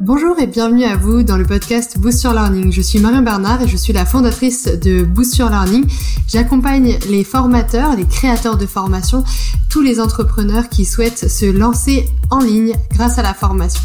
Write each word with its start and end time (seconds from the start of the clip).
Bonjour 0.00 0.38
et 0.38 0.46
bienvenue 0.46 0.84
à 0.84 0.94
vous 0.94 1.24
dans 1.24 1.36
le 1.36 1.44
podcast 1.44 1.98
Boost 1.98 2.22
Your 2.22 2.32
Learning. 2.32 2.70
Je 2.70 2.80
suis 2.80 3.00
Marion 3.00 3.22
Bernard 3.22 3.62
et 3.62 3.66
je 3.66 3.76
suis 3.76 3.92
la 3.92 4.06
fondatrice 4.06 4.66
de 4.66 5.02
Boost 5.02 5.36
Your 5.38 5.50
Learning. 5.50 5.84
J'accompagne 6.28 6.96
les 7.08 7.24
formateurs, 7.24 7.96
les 7.96 8.04
créateurs 8.04 8.56
de 8.56 8.64
formation, 8.64 9.24
tous 9.68 9.80
les 9.80 9.98
entrepreneurs 9.98 10.68
qui 10.68 10.84
souhaitent 10.84 11.28
se 11.28 11.46
lancer 11.46 12.08
en 12.30 12.38
ligne 12.38 12.76
grâce 12.92 13.18
à 13.18 13.22
la 13.22 13.34
formation. 13.34 13.82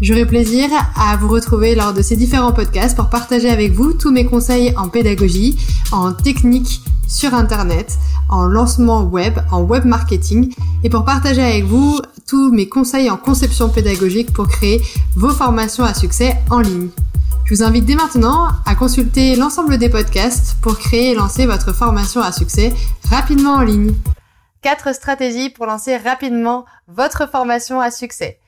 J'aurai 0.00 0.24
plaisir 0.24 0.68
à 0.94 1.16
vous 1.16 1.26
retrouver 1.26 1.74
lors 1.74 1.92
de 1.92 2.00
ces 2.00 2.14
différents 2.14 2.52
podcasts 2.52 2.94
pour 2.94 3.10
partager 3.10 3.50
avec 3.50 3.72
vous 3.72 3.92
tous 3.92 4.12
mes 4.12 4.26
conseils 4.26 4.72
en 4.76 4.88
pédagogie, 4.88 5.58
en 5.90 6.12
technique 6.12 6.80
sur 7.08 7.34
Internet, 7.34 7.98
en 8.28 8.44
lancement 8.44 9.02
web, 9.02 9.34
en 9.50 9.62
web 9.62 9.84
marketing 9.84 10.54
et 10.84 10.90
pour 10.90 11.04
partager 11.04 11.42
avec 11.42 11.64
vous 11.64 12.00
tous 12.26 12.52
mes 12.52 12.68
conseils 12.68 13.10
en 13.10 13.16
conception 13.16 13.68
pédagogique 13.68 14.32
pour 14.32 14.48
créer 14.48 14.80
vos 15.16 15.30
formations 15.30 15.84
à 15.84 15.94
succès 15.94 16.36
en 16.50 16.60
ligne. 16.60 16.88
Je 17.44 17.54
vous 17.54 17.62
invite 17.62 17.84
dès 17.84 17.94
maintenant 17.94 18.48
à 18.64 18.74
consulter 18.74 19.36
l'ensemble 19.36 19.76
des 19.76 19.90
podcasts 19.90 20.56
pour 20.62 20.78
créer 20.78 21.10
et 21.10 21.14
lancer 21.14 21.46
votre 21.46 21.74
formation 21.74 22.22
à 22.22 22.32
succès 22.32 22.72
rapidement 23.10 23.54
en 23.54 23.60
ligne. 23.62 23.94
4 24.62 24.94
stratégies 24.94 25.50
pour 25.50 25.66
lancer 25.66 25.98
rapidement 25.98 26.64
votre 26.88 27.28
formation 27.30 27.80
à 27.80 27.90
succès. 27.90 28.38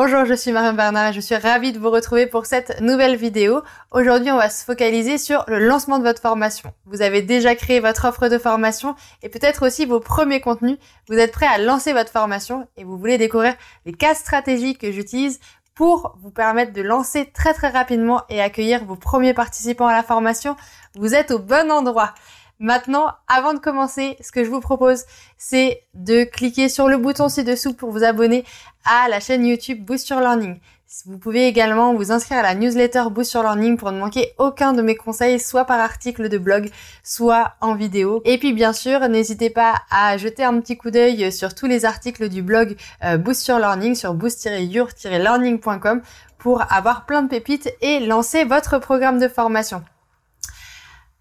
Bonjour, 0.00 0.24
je 0.26 0.34
suis 0.34 0.52
Marion 0.52 0.74
Bernard 0.74 1.08
et 1.08 1.12
je 1.12 1.18
suis 1.18 1.34
ravie 1.34 1.72
de 1.72 1.80
vous 1.80 1.90
retrouver 1.90 2.28
pour 2.28 2.46
cette 2.46 2.80
nouvelle 2.80 3.16
vidéo. 3.16 3.62
Aujourd'hui, 3.90 4.30
on 4.30 4.36
va 4.36 4.48
se 4.48 4.64
focaliser 4.64 5.18
sur 5.18 5.44
le 5.48 5.58
lancement 5.58 5.98
de 5.98 6.04
votre 6.04 6.22
formation. 6.22 6.72
Vous 6.86 7.02
avez 7.02 7.20
déjà 7.20 7.56
créé 7.56 7.80
votre 7.80 8.04
offre 8.04 8.28
de 8.28 8.38
formation 8.38 8.94
et 9.24 9.28
peut-être 9.28 9.66
aussi 9.66 9.86
vos 9.86 9.98
premiers 9.98 10.40
contenus. 10.40 10.78
Vous 11.08 11.18
êtes 11.18 11.32
prêt 11.32 11.48
à 11.48 11.58
lancer 11.58 11.92
votre 11.92 12.12
formation 12.12 12.68
et 12.76 12.84
vous 12.84 12.96
voulez 12.96 13.18
découvrir 13.18 13.54
les 13.86 13.92
quatre 13.92 14.18
stratégies 14.18 14.78
que 14.78 14.92
j'utilise 14.92 15.40
pour 15.74 16.16
vous 16.20 16.30
permettre 16.30 16.72
de 16.72 16.82
lancer 16.82 17.32
très 17.34 17.52
très 17.52 17.70
rapidement 17.70 18.22
et 18.28 18.40
accueillir 18.40 18.84
vos 18.84 18.94
premiers 18.94 19.34
participants 19.34 19.88
à 19.88 19.96
la 19.96 20.04
formation. 20.04 20.54
Vous 20.94 21.16
êtes 21.16 21.32
au 21.32 21.40
bon 21.40 21.72
endroit. 21.72 22.14
Maintenant, 22.60 23.12
avant 23.28 23.54
de 23.54 23.60
commencer, 23.60 24.16
ce 24.20 24.32
que 24.32 24.42
je 24.42 24.50
vous 24.50 24.60
propose, 24.60 25.04
c'est 25.36 25.82
de 25.94 26.24
cliquer 26.24 26.68
sur 26.68 26.88
le 26.88 26.96
bouton 26.96 27.28
ci-dessous 27.28 27.74
pour 27.74 27.92
vous 27.92 28.02
abonner 28.02 28.44
à 28.84 29.08
la 29.08 29.20
chaîne 29.20 29.46
YouTube 29.46 29.84
Boost 29.84 30.08
Your 30.08 30.20
Learning. 30.20 30.58
Vous 31.04 31.18
pouvez 31.18 31.46
également 31.46 31.94
vous 31.94 32.12
inscrire 32.12 32.38
à 32.38 32.42
la 32.42 32.54
newsletter 32.54 33.04
Boost 33.10 33.34
Your 33.34 33.42
Learning 33.42 33.76
pour 33.76 33.92
ne 33.92 34.00
manquer 34.00 34.32
aucun 34.38 34.72
de 34.72 34.80
mes 34.80 34.96
conseils, 34.96 35.38
soit 35.38 35.66
par 35.66 35.78
article 35.78 36.30
de 36.30 36.38
blog, 36.38 36.70
soit 37.04 37.52
en 37.60 37.74
vidéo. 37.74 38.22
Et 38.24 38.38
puis 38.38 38.54
bien 38.54 38.72
sûr, 38.72 39.06
n'hésitez 39.08 39.50
pas 39.50 39.74
à 39.90 40.16
jeter 40.16 40.42
un 40.44 40.58
petit 40.60 40.78
coup 40.78 40.90
d'œil 40.90 41.30
sur 41.30 41.54
tous 41.54 41.66
les 41.66 41.84
articles 41.84 42.30
du 42.30 42.42
blog 42.42 42.74
euh, 43.04 43.18
Boost 43.18 43.46
Your 43.46 43.58
Learning 43.58 43.94
sur 43.94 44.14
boost-your-learning.com 44.14 46.00
pour 46.38 46.72
avoir 46.72 47.04
plein 47.04 47.22
de 47.22 47.28
pépites 47.28 47.70
et 47.82 48.00
lancer 48.00 48.44
votre 48.44 48.78
programme 48.78 49.20
de 49.20 49.28
formation. 49.28 49.84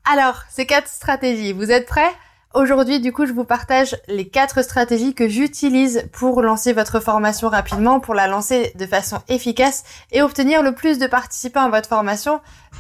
Alors, 0.10 0.44
ces 0.48 0.66
quatre 0.66 0.88
stratégies, 0.88 1.52
vous 1.52 1.70
êtes 1.70 1.86
prêts? 1.86 2.14
Aujourd'hui, 2.54 3.02
du 3.02 3.12
coup, 3.12 3.26
je 3.26 3.34
vous 3.34 3.44
partage 3.44 3.98
les 4.08 4.30
quatre 4.30 4.62
stratégies 4.62 5.14
que 5.14 5.28
j'utilise 5.28 6.08
pour 6.14 6.42
lancer 6.42 6.72
votre 6.72 7.02
formation 7.02 7.50
rapidement, 7.50 8.00
pour 8.00 8.16
la 8.16 8.28
lancer 8.28 8.72
de 8.76 8.86
façon 8.86 9.20
efficace 9.28 9.84
et 10.14 10.22
obtenir 10.22 10.64
le 10.64 10.74
plus 10.74 10.98
de 10.98 11.08
participants 11.08 11.66
à 11.66 11.70
votre 11.70 11.90
formation 11.90 12.40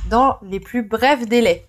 dans 0.10 0.38
les 0.42 0.62
plus 0.62 0.84
brefs 0.84 1.28
délais. 1.28 1.68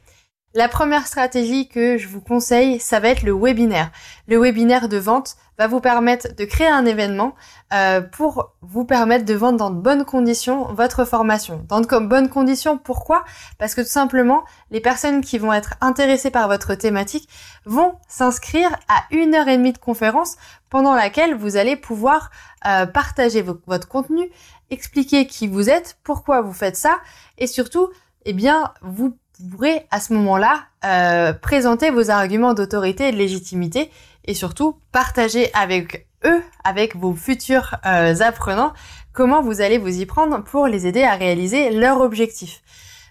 La 0.55 0.67
première 0.67 1.07
stratégie 1.07 1.69
que 1.69 1.99
je 1.99 2.09
vous 2.09 2.23
conseille, 2.23 2.81
ça 2.81 3.01
va 3.01 3.09
être 3.09 3.23
le 3.23 3.35
webinaire. 3.35 3.91
Le 4.29 4.39
webinaire 4.39 4.89
de 4.89 4.97
vente 4.97 5.37
va 5.59 5.67
vous 5.67 5.81
permettre 5.81 6.35
de 6.35 6.45
créer 6.47 6.69
un 6.69 6.87
événement 6.87 7.35
euh, 7.75 8.01
pour 8.01 8.55
vous 8.63 8.87
permettre 8.87 9.27
de 9.27 9.35
vendre 9.35 9.59
dans 9.59 9.71
de 9.71 9.79
bonnes 9.79 10.07
conditions 10.07 10.65
votre 10.73 11.05
formation. 11.05 11.67
Dans 11.69 11.83
de 11.83 12.07
bonnes 12.07 12.31
conditions, 12.31 12.79
pourquoi? 12.79 13.27
Parce 13.59 13.75
que 13.75 13.83
tout 13.83 13.89
simplement, 13.89 14.43
les 14.71 14.81
personnes 14.81 15.21
qui 15.21 15.37
vont 15.37 15.53
être 15.53 15.75
intéressées 15.83 16.31
par 16.31 16.49
votre 16.49 16.75
thématique 16.75 17.29
vont 17.67 17.97
s'inscrire 18.09 18.71
à 18.89 19.05
une 19.11 19.35
heure 19.35 19.49
et 19.49 19.59
demie 19.59 19.75
de 19.75 19.79
conférence 19.79 20.37
pendant 20.71 20.95
laquelle 20.95 21.35
vous 21.35 21.59
allez 21.59 21.77
pouvoir 21.77 22.31
euh, 22.65 22.87
partager 22.87 23.43
votre 23.43 23.87
contenu, 23.87 24.31
expliquer 24.71 25.27
qui 25.27 25.47
vous 25.47 25.69
êtes, 25.69 25.99
pourquoi 26.05 26.41
vous 26.41 26.55
faites 26.55 26.77
ça, 26.77 27.01
et 27.37 27.47
surtout, 27.47 27.91
eh 28.25 28.33
bien, 28.33 28.73
vous 28.81 29.15
vous 29.41 29.49
pourrez 29.51 29.87
à 29.91 30.01
ce 30.01 30.13
moment-là 30.15 30.65
euh, 30.85 31.33
présenter 31.33 31.91
vos 31.91 32.11
arguments 32.11 32.55
d'autorité 32.55 33.09
et 33.09 33.13
de 33.13 33.17
légitimité 33.17 33.91
et 34.25 34.35
surtout 34.35 34.77
partager 34.93 35.51
avec 35.55 36.07
eux, 36.25 36.43
avec 36.65 36.97
vos 36.97 37.15
futurs 37.15 37.77
euh, 37.87 38.15
apprenants, 38.21 38.73
comment 39.13 39.41
vous 39.41 39.61
allez 39.61 39.79
vous 39.79 40.01
y 40.01 40.07
prendre 40.07 40.43
pour 40.43 40.67
les 40.67 40.87
aider 40.87 41.03
à 41.03 41.15
réaliser 41.15 41.71
leur 41.71 42.01
objectif. 42.01 42.63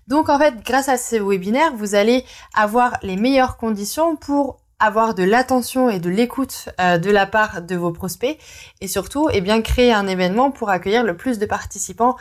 Donc 0.08 0.30
en 0.30 0.38
fait, 0.38 0.56
grâce 0.66 0.90
à 0.90 0.98
ces 0.98 1.20
webinaires, 1.20 1.74
vous 1.76 1.96
allez 1.96 2.26
avoir 2.54 2.98
les 3.04 3.16
meilleures 3.16 3.58
conditions 3.58 4.16
pour 4.16 4.60
avoir 4.80 5.16
de 5.16 5.24
l'attention 5.24 5.90
et 5.90 6.00
de 6.00 6.10
l'écoute 6.10 6.70
euh, 6.80 6.98
de 6.98 7.10
la 7.10 7.26
part 7.26 7.62
de 7.62 7.76
vos 7.76 7.92
prospects 7.92 8.38
et 8.80 8.88
surtout 8.88 9.28
eh 9.32 9.42
bien 9.42 9.62
créer 9.62 9.92
un 9.92 10.08
événement 10.08 10.52
pour 10.52 10.70
accueillir 10.70 11.04
le 11.04 11.18
plus 11.18 11.40
de 11.40 11.48
participants 11.48 12.16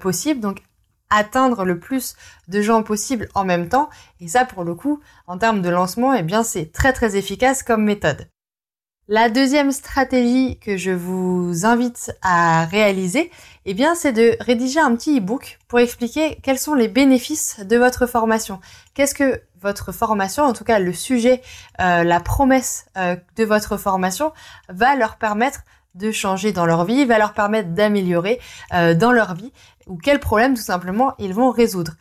possible 0.00 0.40
donc 0.40 0.62
atteindre 1.10 1.64
le 1.64 1.78
plus 1.78 2.16
de 2.48 2.60
gens 2.62 2.82
possible 2.82 3.28
en 3.34 3.44
même 3.44 3.68
temps. 3.68 3.88
Et 4.20 4.28
ça, 4.28 4.44
pour 4.44 4.64
le 4.64 4.74
coup, 4.74 5.00
en 5.26 5.38
termes 5.38 5.62
de 5.62 5.68
lancement, 5.68 6.14
eh 6.14 6.22
bien, 6.22 6.42
c'est 6.42 6.72
très 6.72 6.92
très 6.92 7.16
efficace 7.16 7.62
comme 7.62 7.84
méthode. 7.84 8.28
La 9.10 9.30
deuxième 9.30 9.72
stratégie 9.72 10.58
que 10.58 10.76
je 10.76 10.90
vous 10.90 11.64
invite 11.64 12.12
à 12.20 12.66
réaliser, 12.66 13.30
eh 13.64 13.72
bien, 13.72 13.94
c'est 13.94 14.12
de 14.12 14.36
rédiger 14.38 14.80
un 14.80 14.94
petit 14.94 15.18
e-book 15.18 15.58
pour 15.66 15.78
expliquer 15.78 16.38
quels 16.42 16.58
sont 16.58 16.74
les 16.74 16.88
bénéfices 16.88 17.60
de 17.60 17.78
votre 17.78 18.06
formation. 18.06 18.60
Qu'est-ce 18.92 19.14
que 19.14 19.40
votre 19.62 19.92
formation, 19.92 20.44
en 20.44 20.52
tout 20.52 20.64
cas 20.64 20.78
le 20.78 20.92
sujet, 20.92 21.40
euh, 21.80 22.04
la 22.04 22.20
promesse 22.20 22.84
euh, 22.98 23.16
de 23.36 23.44
votre 23.44 23.78
formation, 23.78 24.32
va 24.68 24.94
leur 24.94 25.16
permettre 25.16 25.60
de 25.98 26.12
changer 26.12 26.52
dans 26.52 26.64
leur 26.64 26.84
vie, 26.84 27.04
va 27.04 27.18
leur 27.18 27.32
permettre 27.32 27.70
d'améliorer 27.70 28.40
euh, 28.72 28.94
dans 28.94 29.12
leur 29.12 29.34
vie 29.34 29.52
ou 29.86 29.96
quels 29.96 30.20
problèmes 30.20 30.54
tout 30.54 30.62
simplement 30.62 31.14
ils 31.18 31.34
vont 31.34 31.50
résoudre. 31.50 31.92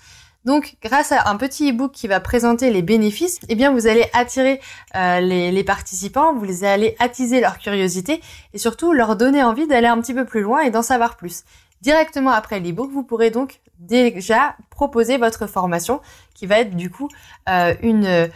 Donc, 0.45 0.77
grâce 0.81 1.11
à 1.11 1.29
un 1.29 1.35
petit 1.35 1.71
e-book 1.71 1.91
qui 1.91 2.07
va 2.07 2.21
présenter 2.21 2.71
les 2.71 2.81
bénéfices, 2.81 3.39
eh 3.49 3.55
bien, 3.55 3.71
vous 3.71 3.85
allez 3.85 4.05
attirer 4.13 4.61
euh, 4.95 5.19
les, 5.19 5.63
participants, 5.65 6.33
vous 6.33 6.63
allez 6.63 6.95
attiser 6.99 7.41
leur 7.41 7.57
curiosité 7.57 8.21
et 8.53 8.57
surtout 8.57 8.93
leur 8.93 9.17
donner 9.17 9.43
envie 9.43 9.67
d'aller 9.67 9.87
un 9.87 9.99
petit 9.99 10.13
peu 10.13 10.23
plus 10.23 10.41
loin 10.41 10.61
et 10.61 10.69
d'en 10.69 10.83
savoir 10.83 11.17
plus. 11.17 11.43
Directement 11.81 12.31
après 12.31 12.61
l'e-book, 12.61 12.89
vous 12.91 13.03
pourrez 13.03 13.29
donc 13.29 13.59
déjà 13.77 14.55
proposer 14.69 15.17
votre 15.17 15.47
formation 15.47 15.99
qui 16.33 16.45
va 16.45 16.59
être 16.59 16.75
du 16.75 16.89
coup 16.89 17.09
euh, 17.49 17.75
une 17.81 18.31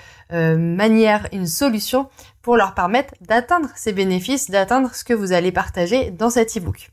manière, 0.76 1.28
une 1.32 1.48
solution 1.48 2.10
pour 2.42 2.58
leur 2.58 2.74
permettre 2.74 3.14
d'atteindre 3.22 3.70
ces 3.76 3.94
bénéfices, 3.94 4.50
d'atteindre 4.50 4.94
ce 4.94 5.04
que 5.04 5.14
vous 5.14 5.34
allez 5.34 5.52
partager 5.52 6.12
dans 6.12 6.30
cet 6.30 6.58
e-book. 6.58 6.92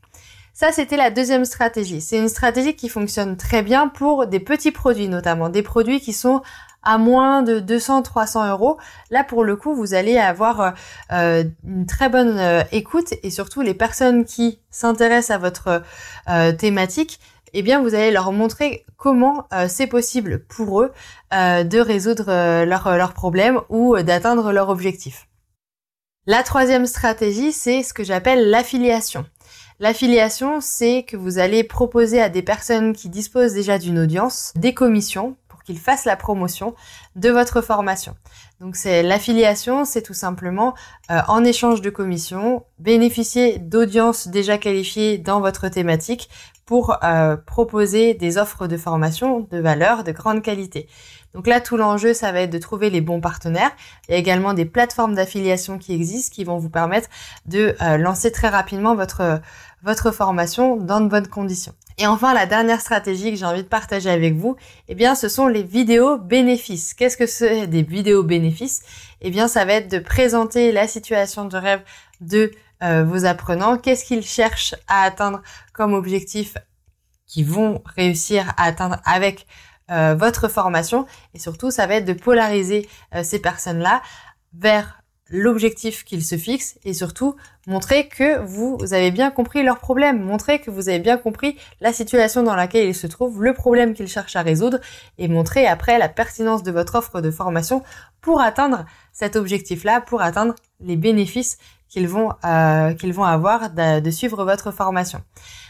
Ça, 0.53 0.71
c'était 0.71 0.97
la 0.97 1.09
deuxième 1.09 1.45
stratégie. 1.45 2.01
C'est 2.01 2.17
une 2.17 2.27
stratégie 2.27 2.75
qui 2.75 2.89
fonctionne 2.89 3.37
très 3.37 3.61
bien 3.61 3.87
pour 3.87 4.27
des 4.27 4.41
petits 4.41 4.71
produits 4.71 5.07
notamment, 5.07 5.47
des 5.49 5.63
produits 5.63 6.01
qui 6.01 6.11
sont 6.11 6.41
à 6.83 6.97
moins 6.97 7.43
de 7.43 7.59
200-300 7.59 8.49
euros. 8.49 8.77
Là, 9.09 9.23
pour 9.23 9.43
le 9.43 9.55
coup, 9.55 9.73
vous 9.73 9.93
allez 9.93 10.17
avoir 10.17 10.73
euh, 11.11 11.43
une 11.65 11.85
très 11.85 12.09
bonne 12.09 12.37
euh, 12.37 12.63
écoute 12.71 13.13
et 13.23 13.29
surtout 13.29 13.61
les 13.61 13.73
personnes 13.73 14.25
qui 14.25 14.59
s'intéressent 14.69 15.35
à 15.35 15.37
votre 15.37 15.81
euh, 16.29 16.51
thématique, 16.51 17.19
eh 17.53 17.61
bien, 17.63 17.81
vous 17.81 17.95
allez 17.95 18.11
leur 18.11 18.31
montrer 18.31 18.85
comment 18.95 19.47
c'est 19.67 19.87
possible 19.87 20.43
pour 20.49 20.81
eux 20.81 20.91
de 21.31 21.79
résoudre 21.79 22.25
leurs 22.63 23.13
problèmes 23.13 23.61
ou 23.69 23.97
d'atteindre 23.97 24.51
leur 24.51 24.69
objectif. 24.69 25.28
La 26.29 26.43
troisième 26.43 26.85
stratégie, 26.85 27.51
c'est 27.51 27.81
ce 27.81 27.91
que 27.91 28.03
j'appelle 28.03 28.51
l'affiliation. 28.51 29.25
L'affiliation, 29.79 30.61
c'est 30.61 31.01
que 31.01 31.17
vous 31.17 31.39
allez 31.39 31.63
proposer 31.63 32.21
à 32.21 32.29
des 32.29 32.43
personnes 32.43 32.93
qui 32.93 33.09
disposent 33.09 33.55
déjà 33.55 33.79
d'une 33.79 33.97
audience 33.97 34.53
des 34.55 34.75
commissions 34.75 35.37
qu'ils 35.69 35.77
fassent 35.77 36.05
la 36.05 36.15
promotion 36.15 36.73
de 37.15 37.29
votre 37.29 37.61
formation. 37.61 38.15
Donc 38.59 38.75
c'est 38.75 39.03
l'affiliation, 39.03 39.85
c'est 39.85 40.01
tout 40.01 40.15
simplement 40.15 40.73
euh, 41.11 41.19
en 41.27 41.43
échange 41.43 41.81
de 41.81 41.91
commissions, 41.91 42.63
bénéficier 42.79 43.59
d'audiences 43.59 44.29
déjà 44.29 44.57
qualifiées 44.57 45.19
dans 45.19 45.41
votre 45.41 45.67
thématique 45.67 46.27
pour 46.65 46.97
euh, 47.03 47.37
proposer 47.37 48.15
des 48.15 48.39
offres 48.39 48.65
de 48.65 48.77
formation 48.77 49.47
de 49.51 49.59
valeur, 49.59 50.03
de 50.03 50.11
grande 50.11 50.41
qualité. 50.41 50.87
Donc 51.35 51.45
là, 51.45 51.61
tout 51.61 51.77
l'enjeu, 51.77 52.15
ça 52.15 52.31
va 52.31 52.41
être 52.41 52.49
de 52.49 52.57
trouver 52.57 52.89
les 52.89 53.01
bons 53.01 53.21
partenaires. 53.21 53.71
Il 54.07 54.13
y 54.13 54.15
a 54.15 54.17
également 54.17 54.55
des 54.55 54.65
plateformes 54.65 55.13
d'affiliation 55.13 55.77
qui 55.77 55.93
existent 55.93 56.33
qui 56.33 56.43
vont 56.43 56.57
vous 56.57 56.71
permettre 56.71 57.09
de 57.45 57.75
euh, 57.83 57.97
lancer 57.97 58.31
très 58.31 58.49
rapidement 58.49 58.95
votre 58.95 59.39
votre 59.83 60.11
formation 60.11 60.77
dans 60.77 60.99
de 60.99 61.07
bonnes 61.07 61.27
conditions. 61.27 61.73
Et 62.01 62.07
enfin, 62.07 62.33
la 62.33 62.45
dernière 62.45 62.79
stratégie 62.79 63.29
que 63.31 63.35
j'ai 63.37 63.45
envie 63.45 63.63
de 63.63 63.67
partager 63.67 64.09
avec 64.09 64.33
vous, 64.35 64.55
eh 64.87 64.95
bien, 64.95 65.15
ce 65.15 65.27
sont 65.27 65.47
les 65.47 65.63
vidéos 65.63 66.17
bénéfices. 66.17 66.93
Qu'est-ce 66.93 67.17
que 67.17 67.25
c'est 67.25 67.67
des 67.67 67.83
vidéos 67.83 68.23
bénéfices? 68.23 68.83
Eh 69.19 69.29
bien, 69.29 69.49
ça 69.49 69.65
va 69.65 69.73
être 69.73 69.91
de 69.91 69.99
présenter 69.99 70.71
la 70.71 70.87
situation 70.87 71.43
de 71.43 71.57
rêve 71.57 71.81
de 72.21 72.51
euh, 72.83 73.03
vos 73.03 73.25
apprenants, 73.25 73.77
qu'est-ce 73.77 74.05
qu'ils 74.05 74.25
cherchent 74.25 74.75
à 74.87 75.03
atteindre 75.03 75.41
comme 75.73 75.93
objectif 75.93 76.57
qui 77.27 77.43
vont 77.43 77.83
réussir 77.85 78.53
à 78.55 78.63
atteindre 78.63 79.01
avec 79.03 79.45
euh, 79.91 80.15
votre 80.15 80.47
formation? 80.47 81.05
Et 81.33 81.39
surtout, 81.39 81.69
ça 81.69 81.85
va 81.85 81.95
être 81.95 82.05
de 82.05 82.13
polariser 82.13 82.87
euh, 83.13 83.23
ces 83.23 83.39
personnes-là 83.39 84.01
vers 84.53 84.98
l'objectif 85.29 86.03
qu'ils 86.03 86.23
se 86.23 86.37
fixent 86.37 86.77
et 86.83 86.93
surtout 86.93 87.35
montrer 87.67 88.07
que 88.07 88.39
vous 88.45 88.77
avez 88.93 89.11
bien 89.11 89.31
compris 89.31 89.63
leurs 89.63 89.79
problèmes, 89.79 90.21
montrer 90.23 90.59
que 90.59 90.71
vous 90.71 90.89
avez 90.89 90.99
bien 90.99 91.17
compris 91.17 91.57
la 91.81 91.93
situation 91.93 92.43
dans 92.43 92.55
laquelle 92.55 92.87
ils 92.87 92.95
se 92.95 93.07
trouvent, 93.07 93.43
le 93.43 93.53
problème 93.53 93.93
qu'ils 93.93 94.07
cherchent 94.07 94.35
à 94.35 94.41
résoudre 94.41 94.79
et 95.17 95.27
montrer 95.27 95.67
après 95.67 95.99
la 95.99 96.09
pertinence 96.09 96.63
de 96.63 96.71
votre 96.71 96.95
offre 96.95 97.21
de 97.21 97.31
formation 97.31 97.83
pour 98.21 98.41
atteindre 98.41 98.85
cet 99.13 99.35
objectif-là, 99.35 100.01
pour 100.01 100.21
atteindre 100.21 100.55
les 100.81 100.95
bénéfices 100.95 101.57
qu'ils 101.89 102.07
vont, 102.07 102.31
euh, 102.45 102.93
qu'ils 102.93 103.13
vont 103.13 103.23
avoir 103.23 103.71
de 103.71 104.11
suivre 104.11 104.45
votre 104.45 104.71
formation. 104.71 105.21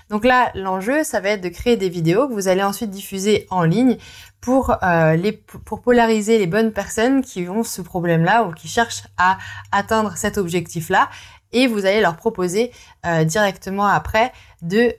Donc 0.10 0.26
là, 0.26 0.52
l'enjeu, 0.56 1.04
ça 1.04 1.20
va 1.20 1.30
être 1.30 1.42
de 1.42 1.50
créer 1.50 1.78
des 1.78 1.90
vidéos 1.90 2.28
que 2.28 2.34
vous 2.34 2.48
allez 2.48 2.64
ensuite 2.64 2.90
diffuser 2.90 3.48
en 3.50 3.64
ligne 3.64 3.98
pour 4.42 4.76
euh, 4.84 5.16
les 5.16 5.34
pour 5.34 5.82
polariser 5.82 6.38
les 6.38 6.48
bonnes 6.48 6.72
personnes 6.72 7.22
qui 7.22 7.48
ont 7.48 7.64
ce 7.64 7.82
problème-là 7.82 8.44
ou 8.44 8.54
qui 8.54 8.68
cherchent 8.68 9.04
à 9.18 9.38
atteindre 9.72 10.14
cet 10.16 10.38
objectif-là 10.38 11.10
et 11.52 11.68
vous 11.68 11.86
allez 11.86 12.02
leur 12.02 12.16
proposer 12.16 12.72
euh, 13.06 13.24
directement 13.24 13.86
après 13.86 14.32
de 14.62 14.94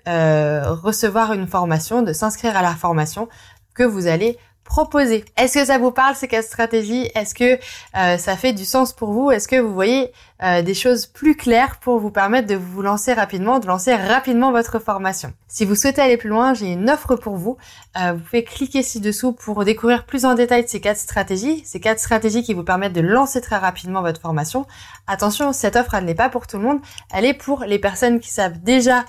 recevoir 0.83 1.33
une 1.33 1.47
formation, 1.47 2.03
de 2.03 2.13
s'inscrire 2.13 2.57
à 2.57 2.63
la 2.63 2.75
formation 2.75 3.29
que 3.75 3.83
vous 3.83 4.07
allez 4.07 4.39
proposer. 4.71 5.25
Est-ce 5.37 5.59
que 5.59 5.65
ça 5.65 5.79
vous 5.79 5.91
parle 5.91 6.15
ces 6.15 6.29
quatre 6.29 6.45
stratégies? 6.45 7.11
Est-ce 7.17 7.35
que 7.35 7.59
euh, 7.97 8.17
ça 8.19 8.37
fait 8.37 8.53
du 8.53 8.65
sens 8.65 8.93
pour 8.93 9.11
vous? 9.11 9.33
Est-ce 9.33 9.49
que 9.49 9.61
vous 9.61 9.75
voyez 9.75 10.13
euh, 10.45 10.63
des 10.63 10.75
choses 10.75 11.07
plus 11.07 11.37
claires 11.37 11.81
pour 11.81 11.99
vous 11.99 12.13
permettre 12.13 12.47
de 12.47 12.55
vous 12.55 12.81
lancer 12.81 13.13
rapidement, 13.13 13.59
de 13.59 13.67
lancer 13.67 13.97
rapidement 13.97 14.53
votre 14.53 14.79
formation? 14.79 15.33
Si 15.49 15.65
vous 15.65 15.75
souhaitez 15.75 16.01
aller 16.01 16.17
plus 16.17 16.29
loin, 16.29 16.55
j'ai 16.55 16.73
une 16.73 16.89
offre 16.89 17.17
pour 17.17 17.37
vous. 17.37 17.57
Euh, 18.01 18.13
vous 18.13 18.21
pouvez 18.21 18.45
cliquer 18.45 18.85
ci-dessous 18.85 19.33
pour 19.33 19.65
découvrir 19.65 20.07
plus 20.07 20.25
en 20.25 20.35
détail 20.35 20.65
ces 20.69 20.81
quatre 20.81 20.99
stratégies, 20.99 21.65
ces 21.67 21.81
quatre 21.81 21.99
stratégies 21.99 22.45
qui 22.45 22.55
vous 22.55 22.63
permettent 22.63 22.93
de 22.93 23.01
lancer 23.01 23.41
très 23.41 23.57
rapidement 23.57 24.03
votre 24.03 24.21
formation. 24.21 24.67
Attention, 25.09 25.53
cette 25.53 25.75
offre, 25.75 25.95
elle 25.95 26.05
n'est 26.05 26.15
pas 26.15 26.29
pour 26.29 26.47
tout 26.47 26.59
le 26.59 26.63
monde. 26.63 26.79
Elle 27.13 27.25
est 27.25 27.35
pour 27.35 27.65
les 27.65 27.81
personnes 27.81 28.21
qui 28.21 28.31
savent 28.31 28.61
déjà 28.61 29.05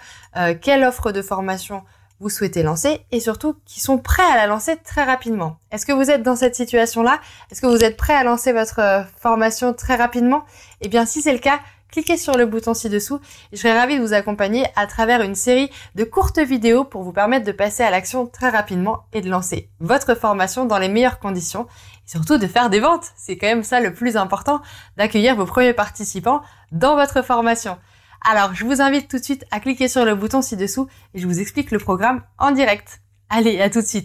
quelle 0.62 0.86
offre 0.86 1.12
de 1.12 1.22
formation 1.22 1.84
vous 2.22 2.30
souhaitez 2.30 2.62
lancer 2.62 3.02
et 3.12 3.20
surtout 3.20 3.56
qui 3.66 3.82
sont 3.82 3.98
prêts 3.98 4.32
à 4.32 4.38
la 4.38 4.46
lancer 4.46 4.78
très 4.78 5.04
rapidement. 5.04 5.58
Est-ce 5.72 5.88
que 5.88 5.92
vous 5.92 6.12
êtes 6.12 6.22
dans 6.22 6.36
cette 6.36 6.56
situation-là? 6.56 7.20
Est-ce 7.52 7.62
que 7.62 7.68
vous 7.68 7.84
êtes 7.84 7.98
prêt 7.98 8.14
à 8.14 8.24
lancer 8.24 8.54
votre 8.54 8.80
euh, 8.80 9.02
formation 9.20 9.74
très 9.74 9.96
rapidement? 9.96 10.46
Eh 10.82 10.88
bien, 10.88 11.08
si 11.08 11.24
c'est 11.24 11.34
le 11.34 11.40
cas, 11.40 11.60
cliquez 11.90 12.18
sur 12.18 12.38
le 12.38 12.46
bouton 12.46 12.76
ci-dessous 12.76 13.20
et 13.52 13.56
je 13.56 13.62
serai 13.62 13.74
ravie 13.74 13.98
de 13.98 14.04
vous 14.04 14.14
accompagner 14.14 14.68
à 14.76 14.86
travers 14.86 15.24
une 15.24 15.34
série 15.34 15.72
de 15.96 16.04
courtes 16.04 16.38
vidéos 16.38 16.84
pour 16.84 17.02
vous 17.02 17.12
permettre 17.12 17.44
de 17.46 17.52
passer 17.52 17.82
à 17.82 17.90
l'action 17.90 18.28
très 18.28 18.50
rapidement 18.50 19.00
et 19.14 19.22
de 19.22 19.30
lancer 19.30 19.70
votre 19.80 20.14
formation 20.14 20.66
dans 20.66 20.78
les 20.78 20.90
meilleures 20.90 21.18
conditions 21.18 21.66
et 22.06 22.10
surtout 22.12 22.38
de 22.38 22.46
faire 22.46 22.70
des 22.70 22.82
ventes. 22.82 23.08
C'est 23.16 23.36
quand 23.36 23.48
même 23.48 23.64
ça 23.64 23.80
le 23.80 23.96
plus 23.96 24.16
important, 24.16 24.62
d'accueillir 24.96 25.36
vos 25.36 25.48
premiers 25.48 25.74
participants 25.74 26.44
dans 26.72 26.96
votre 26.96 27.24
formation. 27.24 27.80
Alors, 28.24 28.54
je 28.54 28.66
vous 28.66 28.82
invite 28.82 29.08
tout 29.08 29.18
de 29.18 29.24
suite 29.24 29.46
à 29.50 29.60
cliquer 29.60 29.88
sur 29.88 30.06
le 30.06 30.14
bouton 30.14 30.42
ci-dessous 30.44 30.88
et 31.16 31.20
je 31.20 31.26
vous 31.26 31.40
explique 31.40 31.72
le 31.72 31.80
programme 31.80 32.22
en 32.38 32.52
direct. 32.52 33.02
Allez, 33.30 33.60
à 33.60 33.70
tout 33.70 33.82
de 33.82 33.86
suite. 33.86 34.00